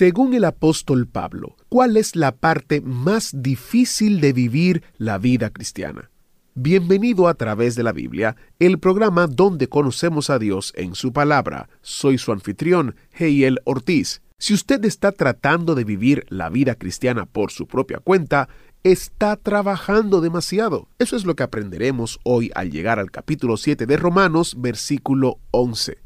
[0.00, 6.10] Según el apóstol Pablo, ¿cuál es la parte más difícil de vivir la vida cristiana?
[6.54, 11.68] Bienvenido a través de la Biblia, el programa donde conocemos a Dios en su palabra.
[11.82, 14.22] Soy su anfitrión, Heiel Ortiz.
[14.38, 18.48] Si usted está tratando de vivir la vida cristiana por su propia cuenta,
[18.82, 20.88] está trabajando demasiado.
[20.98, 25.98] Eso es lo que aprenderemos hoy al llegar al capítulo 7 de Romanos, versículo 11.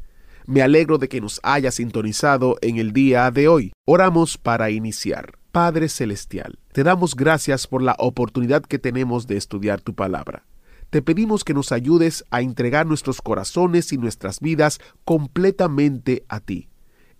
[0.47, 3.73] Me alegro de que nos haya sintonizado en el día de hoy.
[3.85, 5.39] Oramos para iniciar.
[5.51, 10.45] Padre Celestial, te damos gracias por la oportunidad que tenemos de estudiar tu palabra.
[10.91, 16.69] Te pedimos que nos ayudes a entregar nuestros corazones y nuestras vidas completamente a ti.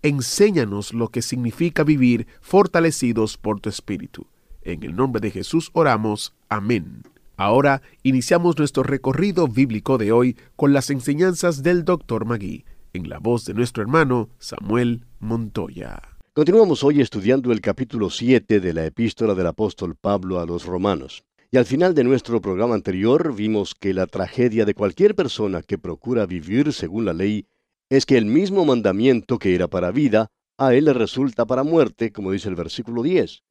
[0.02, 4.28] Enséñanos lo que significa vivir fortalecidos por tu Espíritu.
[4.62, 6.32] En el nombre de Jesús oramos.
[6.48, 7.02] Amén.
[7.36, 12.24] Ahora iniciamos nuestro recorrido bíblico de hoy con las enseñanzas del Dr.
[12.24, 12.64] Magui,
[12.96, 16.00] en la voz de nuestro hermano Samuel Montoya.
[16.32, 21.22] Continuamos hoy estudiando el capítulo 7 de la epístola del apóstol Pablo a los romanos.
[21.50, 25.76] Y al final de nuestro programa anterior vimos que la tragedia de cualquier persona que
[25.76, 27.46] procura vivir según la ley
[27.90, 32.12] es que el mismo mandamiento que era para vida, a él le resulta para muerte,
[32.12, 33.42] como dice el versículo 10.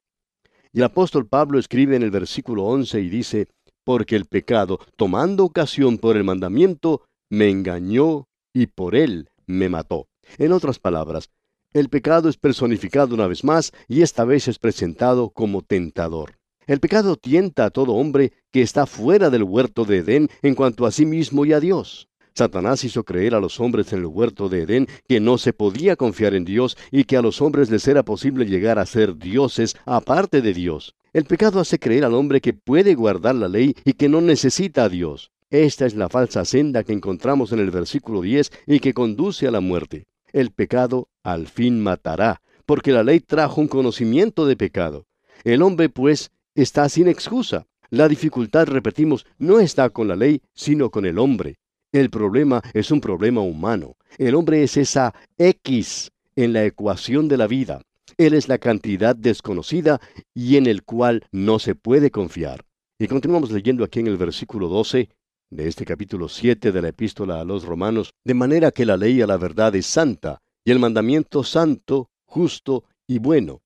[0.72, 3.48] Y el apóstol Pablo escribe en el versículo 11 y dice,
[3.84, 10.08] porque el pecado, tomando ocasión por el mandamiento, me engañó y por él me mató.
[10.38, 11.30] En otras palabras,
[11.72, 16.38] el pecado es personificado una vez más y esta vez es presentado como tentador.
[16.66, 20.84] El pecado tienta a todo hombre que está fuera del huerto de Edén en cuanto
[20.84, 22.08] a sí mismo y a Dios.
[22.34, 25.96] Satanás hizo creer a los hombres en el huerto de Edén que no se podía
[25.96, 29.76] confiar en Dios y que a los hombres les era posible llegar a ser dioses
[29.86, 30.94] aparte de Dios.
[31.12, 34.84] El pecado hace creer al hombre que puede guardar la ley y que no necesita
[34.84, 35.30] a Dios.
[35.50, 39.50] Esta es la falsa senda que encontramos en el versículo 10 y que conduce a
[39.50, 45.06] la muerte el pecado al fin matará, porque la ley trajo un conocimiento de pecado.
[45.44, 47.66] El hombre, pues, está sin excusa.
[47.88, 51.58] La dificultad, repetimos, no está con la ley, sino con el hombre.
[51.90, 53.96] El problema es un problema humano.
[54.18, 57.80] El hombre es esa X en la ecuación de la vida.
[58.18, 60.02] Él es la cantidad desconocida
[60.34, 62.62] y en el cual no se puede confiar.
[62.98, 65.08] Y continuamos leyendo aquí en el versículo 12,
[65.50, 69.20] de este capítulo 7 de la epístola a los romanos, de manera que la ley
[69.22, 73.60] a la verdad es santa, y el mandamiento santo, justo y bueno.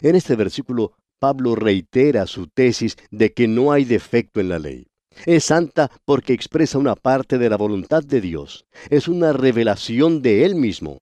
[0.00, 4.86] En este versículo, Pablo reitera su tesis de que no hay defecto en la ley.
[5.24, 8.66] Es santa porque expresa una parte de la voluntad de Dios.
[8.90, 10.98] Es una revelación de Él mismo.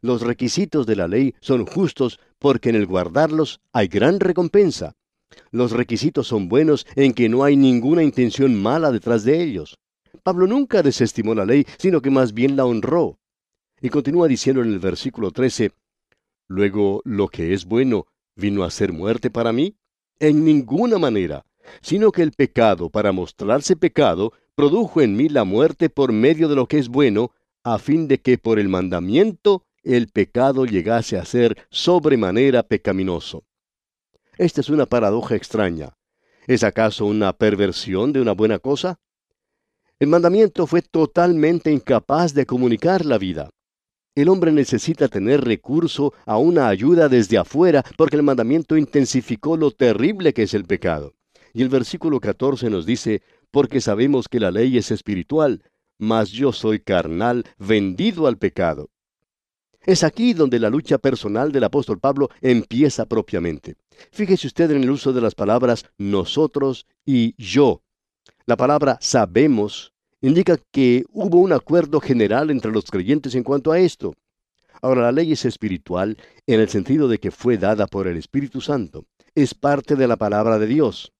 [0.00, 4.94] Los requisitos de la ley son justos porque en el guardarlos hay gran recompensa.
[5.50, 9.78] Los requisitos son buenos en que no hay ninguna intención mala detrás de ellos.
[10.22, 13.18] Pablo nunca desestimó la ley, sino que más bien la honró.
[13.80, 15.72] Y continúa diciendo en el versículo 13,
[16.48, 18.06] Luego, lo que es bueno,
[18.36, 19.76] ¿vino a ser muerte para mí?
[20.20, 21.44] En ninguna manera,
[21.82, 26.54] sino que el pecado, para mostrarse pecado, produjo en mí la muerte por medio de
[26.54, 27.32] lo que es bueno,
[27.64, 33.44] a fin de que por el mandamiento el pecado llegase a ser sobremanera pecaminoso.
[34.38, 35.96] Esta es una paradoja extraña.
[36.46, 38.98] ¿Es acaso una perversión de una buena cosa?
[39.98, 43.48] El mandamiento fue totalmente incapaz de comunicar la vida.
[44.14, 49.70] El hombre necesita tener recurso a una ayuda desde afuera porque el mandamiento intensificó lo
[49.70, 51.14] terrible que es el pecado.
[51.54, 55.62] Y el versículo 14 nos dice, porque sabemos que la ley es espiritual,
[55.98, 58.90] mas yo soy carnal, vendido al pecado.
[59.86, 63.76] Es aquí donde la lucha personal del apóstol Pablo empieza propiamente.
[64.10, 67.82] Fíjese usted en el uso de las palabras nosotros y yo.
[68.46, 73.78] La palabra sabemos indica que hubo un acuerdo general entre los creyentes en cuanto a
[73.78, 74.14] esto.
[74.82, 76.18] Ahora, la ley es espiritual
[76.48, 79.06] en el sentido de que fue dada por el Espíritu Santo.
[79.36, 81.12] Es parte de la palabra de Dios.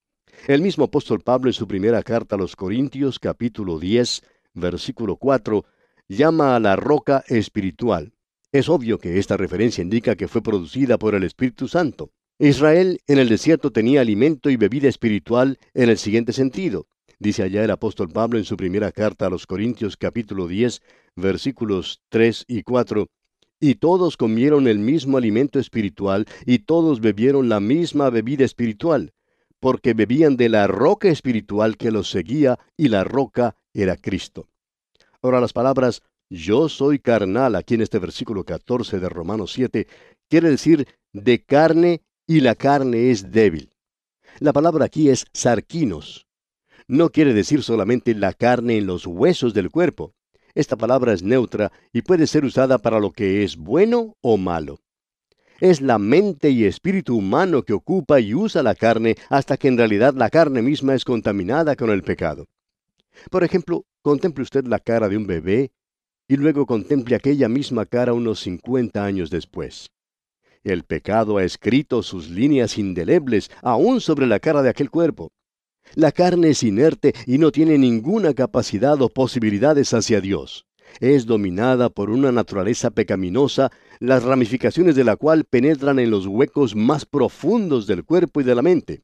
[0.48, 4.22] El mismo apóstol Pablo en su primera carta a los Corintios capítulo 10,
[4.54, 5.64] versículo 4,
[6.08, 8.12] llama a la roca espiritual.
[8.52, 12.12] Es obvio que esta referencia indica que fue producida por el Espíritu Santo.
[12.38, 16.86] Israel en el desierto tenía alimento y bebida espiritual en el siguiente sentido.
[17.18, 20.82] Dice allá el apóstol Pablo en su primera carta a los Corintios capítulo 10,
[21.16, 23.06] versículos 3 y 4,
[23.58, 29.14] y todos comieron el mismo alimento espiritual, y todos bebieron la misma bebida espiritual,
[29.60, 34.46] porque bebían de la roca espiritual que los seguía, y la roca era Cristo.
[35.22, 39.86] Ahora las palabras yo soy carnal aquí en este versículo 14 de Romanos 7
[40.28, 43.70] quiere decir de carne y la carne es débil.
[44.40, 46.26] La palabra aquí es sarquinos.
[46.88, 50.14] No quiere decir solamente la carne en los huesos del cuerpo.
[50.54, 54.80] Esta palabra es neutra y puede ser usada para lo que es bueno o malo.
[55.60, 59.78] Es la mente y espíritu humano que ocupa y usa la carne hasta que en
[59.78, 62.46] realidad la carne misma es contaminada con el pecado.
[63.30, 65.72] Por ejemplo, contemple usted la cara de un bebé
[66.28, 69.90] y luego contemple aquella misma cara unos 50 años después.
[70.64, 75.30] El pecado ha escrito sus líneas indelebles aún sobre la cara de aquel cuerpo.
[75.94, 80.66] La carne es inerte y no tiene ninguna capacidad o posibilidades hacia Dios.
[80.98, 83.70] Es dominada por una naturaleza pecaminosa,
[84.00, 88.54] las ramificaciones de la cual penetran en los huecos más profundos del cuerpo y de
[88.54, 89.02] la mente.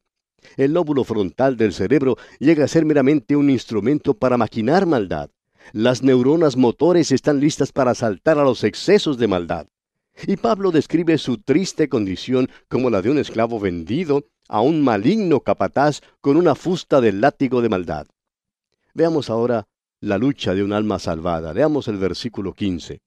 [0.57, 5.29] El lóbulo frontal del cerebro llega a ser meramente un instrumento para maquinar maldad.
[5.71, 9.67] Las neuronas motores están listas para saltar a los excesos de maldad.
[10.27, 15.39] Y Pablo describe su triste condición como la de un esclavo vendido a un maligno
[15.39, 18.07] capataz con una fusta de látigo de maldad.
[18.93, 19.67] Veamos ahora
[19.99, 21.53] la lucha de un alma salvada.
[21.53, 23.01] Veamos el versículo 15.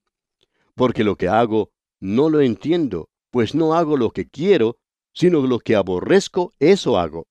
[0.74, 1.70] Porque lo que hago
[2.00, 4.78] no lo entiendo, pues no hago lo que quiero,
[5.12, 7.26] sino lo que aborrezco, eso hago.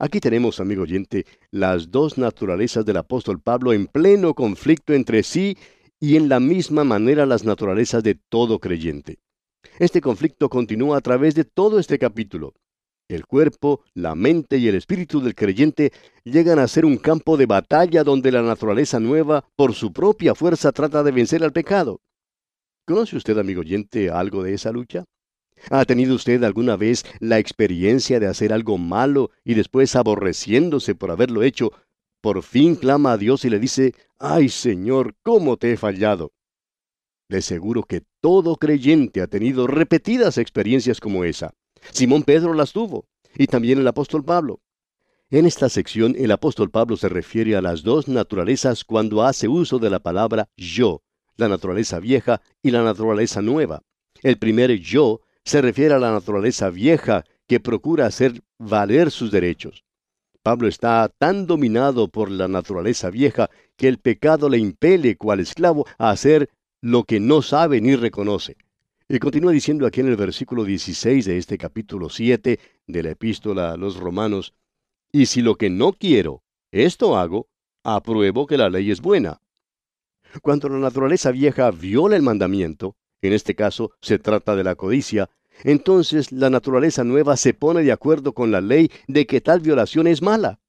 [0.00, 5.58] Aquí tenemos, amigo oyente, las dos naturalezas del apóstol Pablo en pleno conflicto entre sí
[5.98, 9.18] y en la misma manera las naturalezas de todo creyente.
[9.80, 12.54] Este conflicto continúa a través de todo este capítulo.
[13.08, 15.92] El cuerpo, la mente y el espíritu del creyente
[16.22, 20.70] llegan a ser un campo de batalla donde la naturaleza nueva, por su propia fuerza,
[20.70, 22.00] trata de vencer al pecado.
[22.86, 25.04] ¿Conoce usted, amigo oyente, algo de esa lucha?
[25.70, 31.10] ¿Ha tenido usted alguna vez la experiencia de hacer algo malo y después aborreciéndose por
[31.10, 31.72] haberlo hecho,
[32.20, 36.32] por fin clama a Dios y le dice, ay Señor, ¿cómo te he fallado?
[37.28, 41.54] De seguro que todo creyente ha tenido repetidas experiencias como esa.
[41.92, 43.06] Simón Pedro las tuvo,
[43.36, 44.60] y también el apóstol Pablo.
[45.30, 49.78] En esta sección el apóstol Pablo se refiere a las dos naturalezas cuando hace uso
[49.78, 51.02] de la palabra yo,
[51.36, 53.82] la naturaleza vieja y la naturaleza nueva.
[54.22, 59.82] El primer yo se refiere a la naturaleza vieja que procura hacer valer sus derechos.
[60.42, 65.86] Pablo está tan dominado por la naturaleza vieja que el pecado le impele cual esclavo
[65.96, 66.50] a hacer
[66.82, 68.56] lo que no sabe ni reconoce.
[69.08, 73.72] Y continúa diciendo aquí en el versículo 16 de este capítulo 7 de la epístola
[73.72, 74.52] a los romanos,
[75.10, 76.42] y si lo que no quiero,
[76.72, 77.48] esto hago,
[77.84, 79.40] apruebo que la ley es buena.
[80.42, 85.30] Cuando la naturaleza vieja viola el mandamiento, en este caso se trata de la codicia,
[85.64, 90.06] entonces la naturaleza nueva se pone de acuerdo con la ley de que tal violación
[90.06, 90.60] es mala.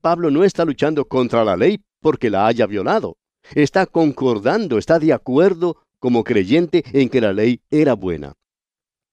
[0.00, 3.16] Pablo no está luchando contra la ley porque la haya violado.
[3.54, 8.34] Está concordando, está de acuerdo como creyente en que la ley era buena.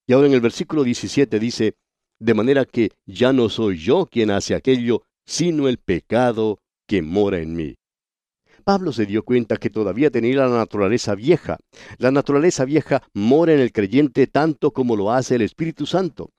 [0.06, 1.74] Y ahora en el versículo 17 dice,
[2.18, 7.40] de manera que ya no soy yo quien hace aquello, sino el pecado que mora
[7.40, 7.74] en mí.
[8.66, 11.56] Pablo se dio cuenta que todavía tenía la naturaleza vieja.
[11.98, 16.32] La naturaleza vieja mora en el creyente tanto como lo hace el Espíritu Santo.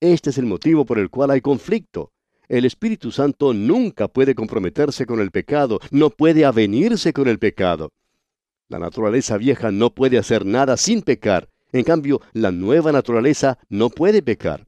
[0.00, 2.12] Este es el motivo por el cual hay conflicto.
[2.48, 7.92] El Espíritu Santo nunca puede comprometerse con el pecado, no puede avenirse con el pecado.
[8.68, 11.50] La naturaleza vieja no puede hacer nada sin pecar.
[11.72, 14.66] En cambio, la nueva naturaleza no puede pecar.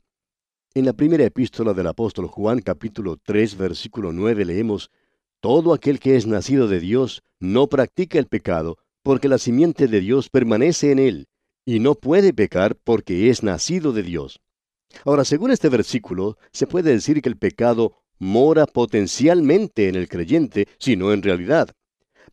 [0.75, 4.90] En la primera epístola del apóstol Juan capítulo 3 versículo 9 leemos,
[5.40, 10.00] todo aquel que es nacido de Dios no practica el pecado, porque la simiente de
[10.00, 11.28] Dios permanece en él,
[11.64, 14.40] y no puede pecar porque es nacido de Dios.
[15.04, 20.66] Ahora, según este versículo, se puede decir que el pecado mora potencialmente en el creyente,
[20.78, 21.71] sino en realidad.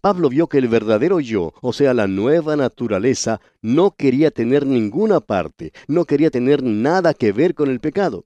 [0.02, 5.20] Pablo vio que el verdadero yo, o sea, la nueva naturaleza, no quería tener ninguna
[5.20, 8.26] parte, no quería tener nada que ver con el pecado.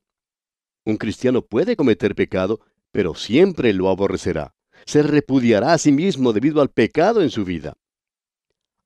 [0.86, 4.53] Un cristiano puede cometer pecado, pero siempre lo aborrecerá
[4.89, 7.77] se repudiará a sí mismo debido al pecado en su vida.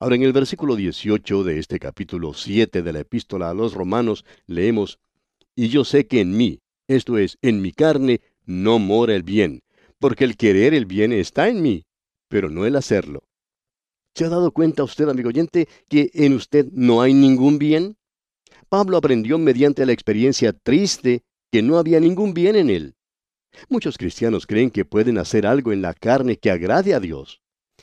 [0.01, 4.25] Ahora en el versículo 18 de este capítulo 7 de la epístola a los romanos
[4.45, 4.99] leemos,
[5.55, 9.61] Y yo sé que en mí, esto es, en mi carne, no mora el bien,
[9.97, 11.85] porque el querer el bien está en mí,
[12.27, 13.23] pero no el hacerlo.
[14.13, 17.95] ¿Se ha dado cuenta usted, amigo oyente, que en usted no hay ningún bien?
[18.67, 22.95] Pablo aprendió mediante la experiencia triste que no había ningún bien en él.
[23.69, 27.41] Muchos cristianos creen que pueden hacer algo en la carne que agrade a Dios.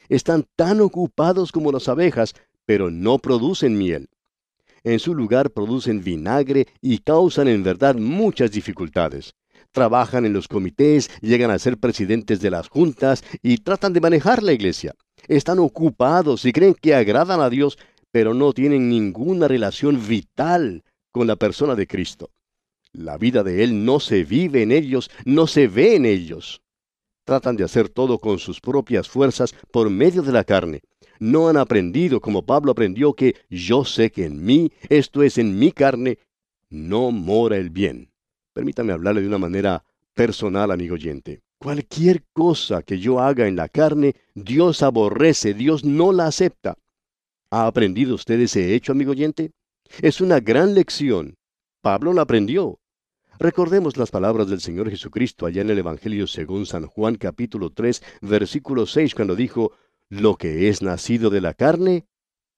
[0.09, 2.35] Están tan ocupados como las abejas,
[2.67, 4.09] pero no producen miel.
[4.83, 9.35] En su lugar producen vinagre y causan en verdad muchas dificultades.
[9.73, 14.43] Trabajan en los comités, llegan a ser presidentes de las juntas y tratan de manejar
[14.43, 14.95] la iglesia.
[15.29, 17.79] Están ocupados y creen que agradan a Dios,
[18.11, 22.31] pero no tienen ninguna relación vital con la persona de Cristo.
[22.93, 26.63] La vida de Él no se vive en ellos, no se ve en ellos.
[27.25, 30.81] Tratan de hacer todo con sus propias fuerzas por medio de la carne.
[31.21, 35.59] No han aprendido como Pablo aprendió que yo sé que en mí, esto es en
[35.59, 36.19] mi carne,
[36.71, 38.11] no mora el bien.
[38.53, 41.43] Permítame hablarle de una manera personal, amigo oyente.
[41.59, 46.79] Cualquier cosa que yo haga en la carne, Dios aborrece, Dios no la acepta.
[47.51, 49.53] ¿Ha aprendido usted ese hecho, amigo oyente?
[50.01, 51.37] Es una gran lección.
[51.83, 52.80] Pablo la aprendió.
[53.43, 58.03] Recordemos las palabras del Señor Jesucristo allá en el Evangelio según San Juan capítulo 3,
[58.21, 59.73] versículo 6, cuando dijo,
[60.11, 62.05] Lo que es nacido de la carne,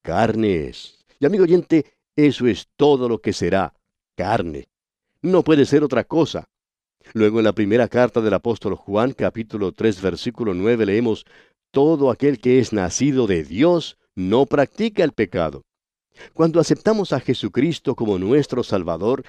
[0.02, 0.98] carne es.
[1.20, 1.86] Y amigo oyente,
[2.16, 3.74] eso es todo lo que será,
[4.16, 4.66] carne.
[5.20, 6.48] No puede ser otra cosa.
[7.12, 11.26] Luego en la primera carta del apóstol Juan capítulo 3, versículo 9 leemos,
[11.70, 15.62] Todo aquel que es nacido de Dios no practica el pecado.
[16.32, 19.22] Cuando aceptamos a Jesucristo como nuestro Salvador,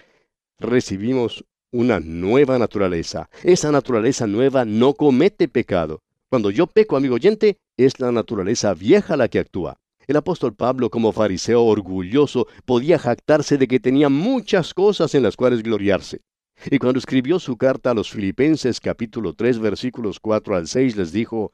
[0.60, 3.29] recibimos una nueva naturaleza.
[3.43, 6.01] Esa naturaleza nueva no comete pecado.
[6.29, 9.77] Cuando yo peco, amigo oyente, es la naturaleza vieja la que actúa.
[10.05, 15.36] El apóstol Pablo, como fariseo orgulloso, podía jactarse de que tenía muchas cosas en las
[15.36, 16.22] cuales gloriarse.
[16.69, 21.12] Y cuando escribió su carta a los Filipenses capítulo 3 versículos 4 al 6 les
[21.12, 21.51] dijo,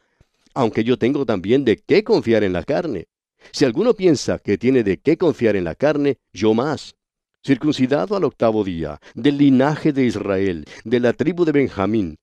[0.54, 3.08] aunque yo tengo también de qué confiar en la carne.
[3.52, 6.96] Si alguno piensa que tiene de qué confiar en la carne, yo más.
[7.44, 12.18] Circuncidado al octavo día, del linaje de Israel, de la tribu de Benjamín,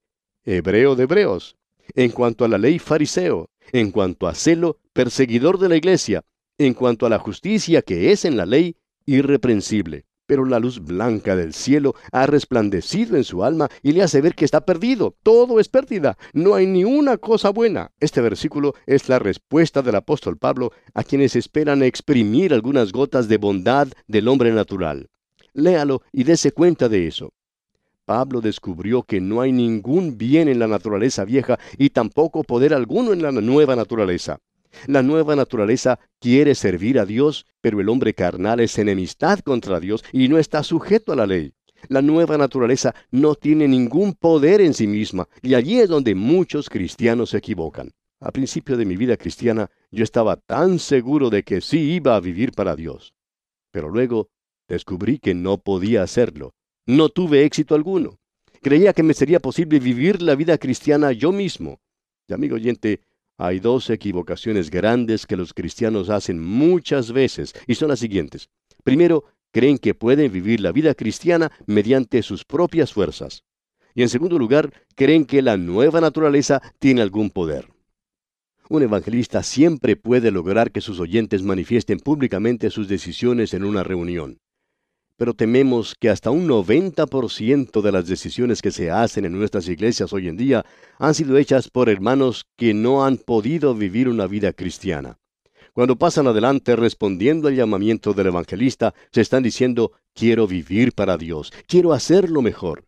[0.45, 1.57] hebreo de hebreos.
[1.95, 6.23] En cuanto a la ley fariseo, en cuanto a celo, perseguidor de la iglesia,
[6.59, 11.37] en cuanto a la justicia que es en la ley, irreprensible pero la luz blanca
[11.37, 15.17] del cielo ha resplandecido en su alma y le hace ver que está perdido.
[15.23, 16.19] Todo es pérdida.
[16.33, 17.93] No hay ni una cosa buena.
[18.01, 23.39] Este versículo es la respuesta del apóstol Pablo a quienes esperan exprimir algunas gotas de
[23.39, 25.09] bondad del hombre natural.
[25.53, 27.33] Léalo y dése cuenta de eso.
[28.05, 33.13] Pablo descubrió que no hay ningún bien en la naturaleza vieja y tampoco poder alguno
[33.13, 34.39] en la nueva naturaleza.
[34.87, 40.05] La nueva naturaleza quiere servir a Dios, pero el hombre carnal es enemistad contra Dios
[40.13, 41.53] y no está sujeto a la ley.
[41.89, 46.69] La nueva naturaleza no tiene ningún poder en sí misma, y allí es donde muchos
[46.69, 47.93] cristianos se equivocan.
[48.19, 52.21] Al principio de mi vida cristiana yo estaba tan seguro de que sí iba a
[52.21, 53.15] vivir para Dios.
[53.71, 54.31] Pero luego
[54.69, 56.55] descubrí que no podía hacerlo.
[56.87, 58.19] No tuve éxito alguno.
[58.63, 61.81] Creía que me sería posible vivir la vida cristiana yo mismo.
[62.27, 63.01] Y amigo oyente,
[63.39, 68.49] hay dos equivocaciones grandes que los cristianos hacen muchas veces y son las siguientes.
[68.83, 73.45] Primero, creen que pueden vivir la vida cristiana mediante sus propias fuerzas.
[73.95, 77.69] Y en segundo lugar, creen que la nueva naturaleza tiene algún poder.
[78.69, 84.39] Un evangelista siempre puede lograr que sus oyentes manifiesten públicamente sus decisiones en una reunión
[85.17, 90.13] pero tememos que hasta un 90% de las decisiones que se hacen en nuestras iglesias
[90.13, 90.65] hoy en día
[90.99, 95.19] han sido hechas por hermanos que no han podido vivir una vida cristiana.
[95.73, 101.53] Cuando pasan adelante respondiendo al llamamiento del evangelista, se están diciendo, quiero vivir para Dios,
[101.67, 102.87] quiero hacerlo mejor.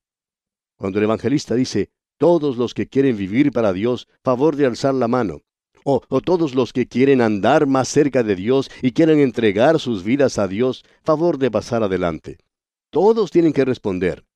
[0.76, 5.08] Cuando el evangelista dice, todos los que quieren vivir para Dios, favor de alzar la
[5.08, 5.42] mano,
[5.90, 10.38] o, todos los que quieren andar más cerca de Dios y quieren entregar sus vidas
[10.38, 12.36] a Dios, favor de pasar adelante.
[12.90, 14.26] Todos tienen que responder.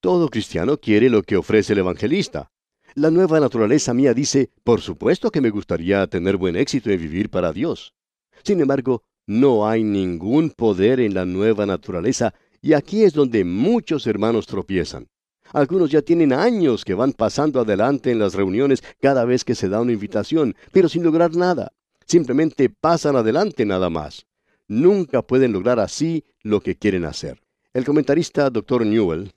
[0.00, 2.50] Todo cristiano quiere lo que ofrece el evangelista.
[2.94, 7.30] La nueva naturaleza mía dice, por supuesto que me gustaría tener buen éxito en vivir
[7.30, 7.94] para Dios.
[8.42, 14.06] Sin embargo, no hay ningún poder en la nueva naturaleza, y aquí es donde muchos
[14.08, 15.06] hermanos tropiezan.
[15.52, 19.68] Algunos ya tienen años que van pasando adelante en las reuniones cada vez que se
[19.68, 21.72] da una invitación, pero sin lograr nada.
[22.06, 24.26] Simplemente pasan adelante nada más.
[24.68, 27.40] Nunca pueden lograr así lo que quieren hacer.
[27.72, 28.86] El comentarista Dr.
[28.86, 29.32] Newell,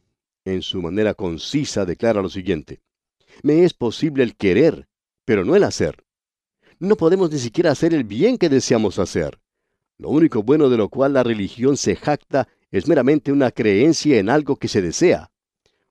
[0.45, 2.81] en su manera concisa, declara lo siguiente.
[3.43, 4.87] Me es posible el querer,
[5.25, 6.03] pero no el hacer.
[6.79, 9.39] No podemos ni siquiera hacer el bien que deseamos hacer.
[9.97, 14.29] Lo único bueno de lo cual la religión se jacta es meramente una creencia en
[14.29, 15.29] algo que se desea.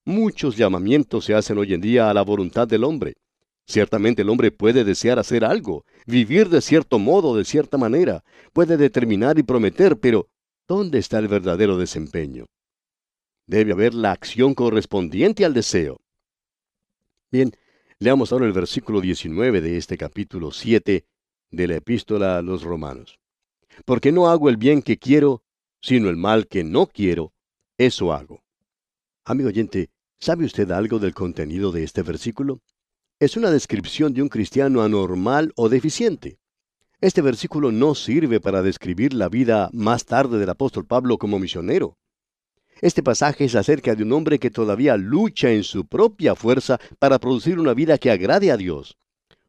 [0.08, 3.16] Muchos llamamientos se hacen hoy en día a la voluntad del hombre.
[3.66, 8.24] Ciertamente el hombre puede desear hacer algo, vivir de cierto modo, de cierta manera,
[8.54, 10.30] puede determinar y prometer, pero
[10.66, 12.46] ¿dónde está el verdadero desempeño?
[13.46, 16.00] Debe haber la acción correspondiente al deseo.
[17.30, 17.52] Bien,
[17.98, 21.04] leamos ahora el versículo 19 de este capítulo 7
[21.50, 23.18] de la epístola a los romanos.
[23.84, 25.42] porque no hago el bien que quiero,
[25.82, 27.34] sino el mal que no quiero,
[27.76, 28.42] eso hago.
[29.26, 32.60] Amigo oyente, ¿sabe usted algo del contenido de este versículo?
[33.20, 36.38] Es una descripción de un cristiano anormal o deficiente.
[37.00, 41.96] Este versículo no sirve para describir la vida más tarde del apóstol Pablo como misionero.
[42.80, 47.18] Este pasaje es acerca de un hombre que todavía lucha en su propia fuerza para
[47.18, 48.96] producir una vida que agrade a Dios.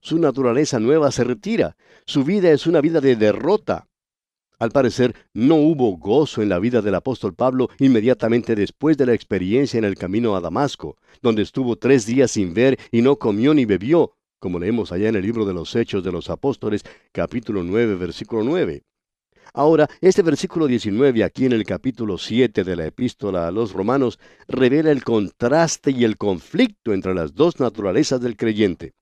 [0.01, 1.75] Su naturaleza nueva se retira.
[2.05, 3.88] Su vida es una vida de derrota.
[4.59, 9.13] Al parecer, no hubo gozo en la vida del apóstol Pablo inmediatamente después de la
[9.13, 13.53] experiencia en el camino a Damasco, donde estuvo tres días sin ver y no comió
[13.53, 17.63] ni bebió, como leemos allá en el libro de los Hechos de los Apóstoles, capítulo
[17.63, 18.83] 9, versículo 9.
[19.53, 24.19] Ahora, este versículo 19 aquí en el capítulo 7 de la epístola a los romanos
[24.49, 28.93] revela el contraste y el conflicto entre las dos naturalezas del creyente.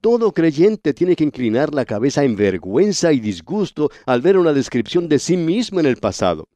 [0.00, 5.08] Todo creyente tiene que inclinar la cabeza en vergüenza y disgusto al ver una descripción
[5.08, 6.48] de sí mismo en el pasado.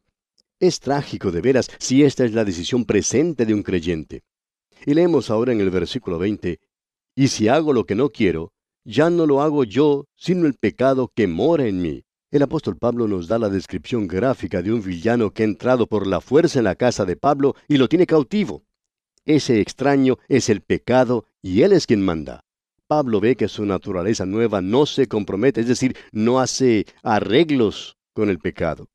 [0.61, 4.23] Es trágico de veras si esta es la decisión presente de un creyente.
[4.87, 6.61] Y leemos ahora en el versículo 20,
[7.17, 8.53] Y si hago lo que no quiero,
[8.85, 12.05] ya no lo hago yo, sino el pecado que mora en mí.
[12.31, 16.07] El apóstol Pablo nos da la descripción gráfica de un villano que ha entrado por
[16.07, 18.63] la fuerza en la casa de Pablo y lo tiene cautivo.
[19.25, 22.45] Ese extraño es el pecado y él es quien manda.
[22.93, 28.29] Pablo ve que su naturaleza nueva no se compromete, es decir, no hace arreglos con
[28.29, 28.91] el pecado.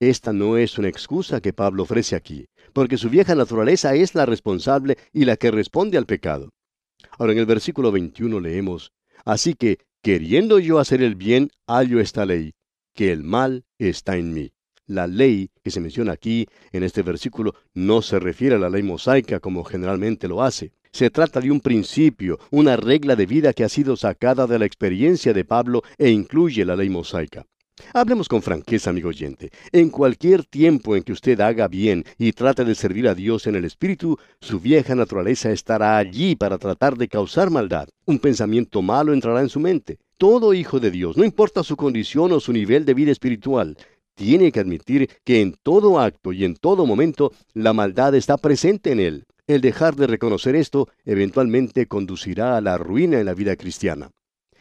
[0.00, 4.26] Esta no es una excusa que Pablo ofrece aquí, porque su vieja naturaleza es la
[4.26, 6.50] responsable y la que responde al pecado.
[7.12, 8.92] Ahora en el versículo 21 leemos,
[9.24, 12.52] Así que, queriendo yo hacer el bien, hallo esta ley,
[12.94, 14.52] que el mal está en mí.
[14.84, 18.82] La ley que se menciona aquí en este versículo no se refiere a la ley
[18.82, 20.74] mosaica como generalmente lo hace.
[20.94, 24.66] Se trata de un principio, una regla de vida que ha sido sacada de la
[24.66, 27.46] experiencia de Pablo e incluye la ley mosaica.
[27.94, 29.50] Hablemos con franqueza, amigo oyente.
[29.72, 33.56] En cualquier tiempo en que usted haga bien y trate de servir a Dios en
[33.56, 37.88] el Espíritu, su vieja naturaleza estará allí para tratar de causar maldad.
[38.04, 39.98] Un pensamiento malo entrará en su mente.
[40.18, 43.78] Todo hijo de Dios, no importa su condición o su nivel de vida espiritual,
[44.14, 48.92] tiene que admitir que en todo acto y en todo momento la maldad está presente
[48.92, 49.24] en él.
[49.52, 54.10] El dejar de reconocer esto eventualmente conducirá a la ruina en la vida cristiana.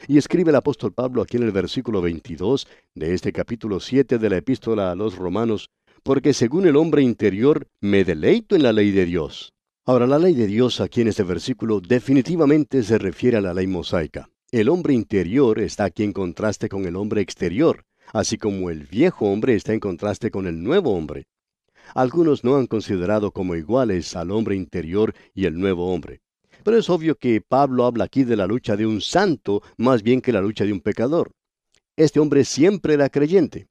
[0.05, 4.29] Y escribe el apóstol Pablo aquí en el versículo 22 de este capítulo 7 de
[4.29, 5.69] la epístola a los romanos,
[6.03, 9.53] porque según el hombre interior me deleito en la ley de Dios.
[9.85, 13.67] Ahora, la ley de Dios aquí en este versículo definitivamente se refiere a la ley
[13.67, 14.27] mosaica.
[14.51, 19.27] El hombre interior está aquí en contraste con el hombre exterior, así como el viejo
[19.27, 21.27] hombre está en contraste con el nuevo hombre
[21.95, 26.21] algunos no han considerado como iguales al hombre interior y el nuevo hombre.
[26.63, 30.21] Pero es obvio que Pablo habla aquí de la lucha de un santo más bien
[30.21, 31.31] que la lucha de un pecador.
[31.95, 33.67] Este hombre siempre era creyente.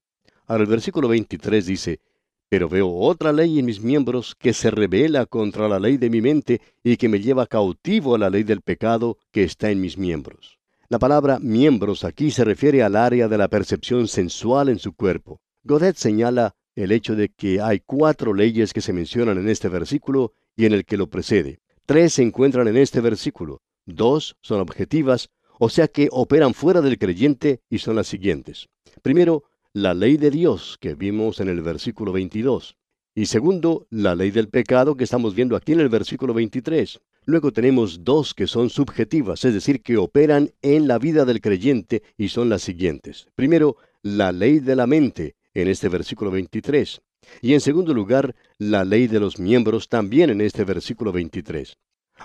[0.46, 2.00] Ahora el versículo 23 dice,
[2.48, 6.20] Pero veo otra ley en mis miembros que se revela contra la ley de mi
[6.20, 9.96] mente y que me lleva cautivo a la ley del pecado que está en mis
[9.96, 10.58] miembros.
[10.88, 15.40] La palabra miembros aquí se refiere al área de la percepción sensual en su cuerpo.
[15.62, 20.32] Godet señala el hecho de que hay cuatro leyes que se mencionan en este versículo
[20.56, 21.60] y en el que lo precede.
[21.86, 26.98] Tres se encuentran en este versículo, dos son objetivas, o sea que operan fuera del
[26.98, 28.68] creyente y son las siguientes.
[29.02, 32.76] Primero, la ley de Dios que vimos en el versículo 22.
[33.14, 37.00] Y segundo, la ley del pecado que estamos viendo aquí en el versículo 23.
[37.26, 42.02] Luego tenemos dos que son subjetivas, es decir, que operan en la vida del creyente
[42.16, 43.26] y son las siguientes.
[43.34, 47.00] Primero, la ley de la mente, en este versículo 23.
[47.42, 51.76] Y en segundo lugar, la ley de los miembros también en este versículo 23.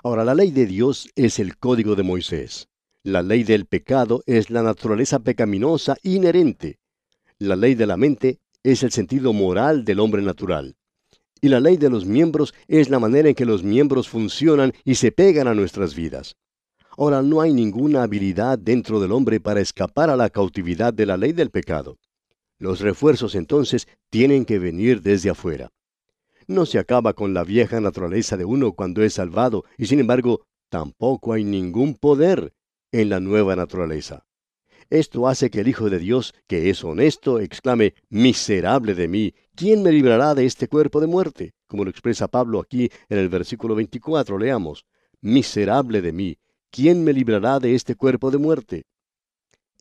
[0.03, 2.67] Ahora, la ley de Dios es el código de Moisés.
[3.03, 6.79] La ley del pecado es la naturaleza pecaminosa inherente.
[7.37, 10.75] La ley de la mente es el sentido moral del hombre natural.
[11.41, 14.95] Y la ley de los miembros es la manera en que los miembros funcionan y
[14.95, 16.35] se pegan a nuestras vidas.
[16.97, 21.17] Ahora, no hay ninguna habilidad dentro del hombre para escapar a la cautividad de la
[21.17, 21.97] ley del pecado.
[22.65, 25.71] Los refuerzos entonces tienen que venir desde afuera.
[26.47, 30.47] No se acaba con la vieja naturaleza de uno cuando es salvado, y sin embargo,
[30.69, 32.55] tampoco hay ningún poder
[32.91, 34.25] en la nueva naturaleza.
[34.89, 39.83] Esto hace que el Hijo de Dios, que es honesto, exclame, Miserable de mí, ¿quién
[39.83, 41.53] me librará de este cuerpo de muerte?
[41.67, 44.87] Como lo expresa Pablo aquí en el versículo 24, leamos,
[45.21, 46.39] Miserable de mí,
[46.71, 48.85] ¿quién me librará de este cuerpo de muerte?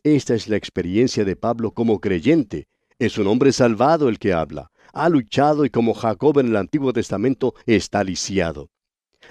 [0.02, 2.68] Esta es la experiencia de Pablo como creyente.
[2.98, 4.70] Es un hombre salvado el que habla.
[4.92, 8.70] Ha luchado y como Jacob en el Antiguo Testamento está lisiado.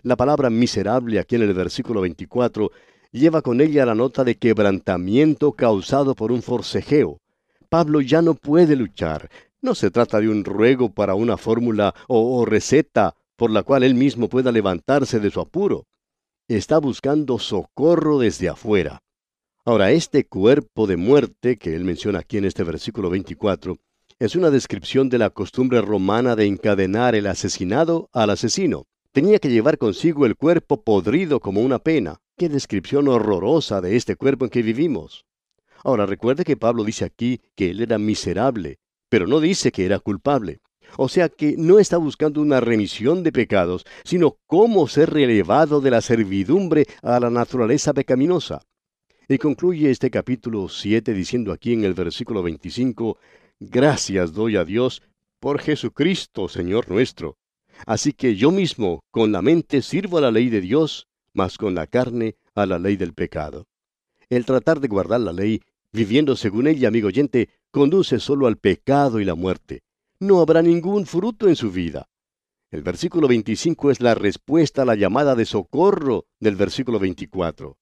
[0.02, 2.72] La palabra miserable aquí en el versículo 24
[3.12, 7.22] lleva con ella la nota de quebrantamiento causado por un forcejeo.
[7.70, 9.30] Pablo ya no puede luchar.
[9.62, 13.84] No se trata de un ruego para una fórmula o, o receta por la cual
[13.84, 15.86] él mismo pueda levantarse de su apuro.
[16.50, 19.02] Está buscando socorro desde afuera.
[19.66, 23.78] Ahora, este cuerpo de muerte que él menciona aquí en este versículo 24
[24.20, 28.88] es una descripción de la costumbre romana de encadenar el asesinado al asesino.
[29.14, 32.20] Tenía que llevar consigo el cuerpo podrido como una pena.
[32.38, 35.24] Qué descripción horrorosa de este cuerpo en que vivimos.
[35.86, 40.00] Ahora recuerde que Pablo dice aquí que él era miserable, pero no dice que era
[40.00, 40.60] culpable.
[40.98, 45.92] O sea que no está buscando una remisión de pecados, sino cómo ser relevado de
[45.92, 48.62] la servidumbre a la naturaleza pecaminosa.
[49.28, 53.18] Y concluye este capítulo 7 diciendo aquí en el versículo 25,
[53.60, 55.02] Gracias doy a Dios
[55.40, 57.38] por Jesucristo, Señor nuestro.
[57.86, 61.74] Así que yo mismo con la mente sirvo a la ley de Dios, mas con
[61.74, 63.66] la carne a la ley del pecado.
[64.30, 69.20] El tratar de guardar la ley, viviendo según ella, amigo oyente, conduce solo al pecado
[69.20, 69.84] y la muerte
[70.24, 72.08] no habrá ningún fruto en su vida.
[72.72, 77.78] El versículo 25 es la respuesta a la llamada de socorro del versículo 24.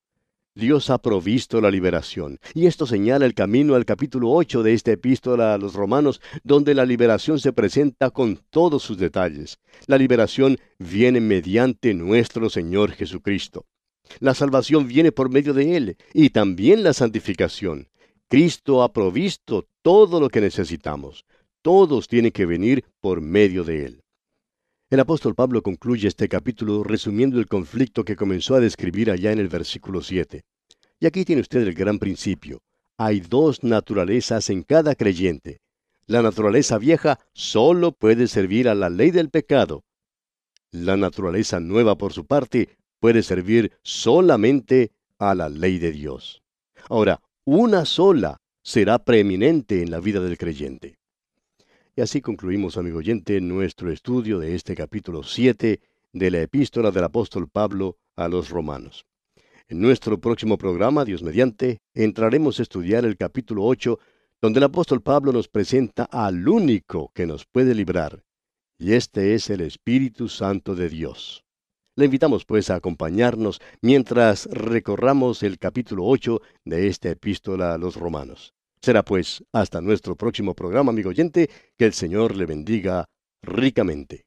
[0.53, 4.91] Dios ha provisto la liberación, y esto señala el camino al capítulo 8 de esta
[4.91, 9.59] epístola a los romanos, donde la liberación se presenta con todos sus detalles.
[9.87, 13.65] La liberación viene mediante nuestro Señor Jesucristo.
[14.19, 17.87] La salvación viene por medio de Él, y también la santificación.
[18.27, 21.25] Cristo ha provisto todo lo que necesitamos.
[21.61, 24.00] Todos tienen que venir por medio de él.
[24.91, 29.39] El apóstol Pablo concluye este capítulo resumiendo el conflicto que comenzó a describir allá en
[29.39, 30.43] el versículo 7.
[30.99, 32.60] Y aquí tiene usted el gran principio.
[32.97, 35.62] Hay dos naturalezas en cada creyente.
[36.08, 39.86] La naturaleza vieja solo puede servir a la ley del pecado.
[40.71, 46.43] La naturaleza nueva, por su parte, puede servir solamente a la ley de Dios.
[46.89, 50.97] Ahora, una sola será preeminente en la vida del creyente.
[52.01, 55.79] Y así concluimos, amigo oyente, nuestro estudio de este capítulo 7
[56.13, 59.05] de la epístola del apóstol Pablo a los romanos.
[59.67, 63.99] En nuestro próximo programa, Dios mediante, entraremos a estudiar el capítulo 8,
[64.41, 68.23] donde el apóstol Pablo nos presenta al único que nos puede librar,
[68.79, 71.45] y este es el Espíritu Santo de Dios.
[71.95, 77.95] Le invitamos pues a acompañarnos mientras recorramos el capítulo 8 de esta epístola a los
[77.95, 78.55] romanos.
[78.81, 83.05] Será pues hasta nuestro próximo programa, amigo oyente, que el Señor le bendiga
[83.43, 84.25] ricamente.